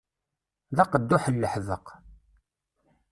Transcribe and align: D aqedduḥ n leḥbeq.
D 0.75 0.77
aqedduḥ 0.83 1.23
n 1.29 1.35
leḥbeq. 1.41 1.85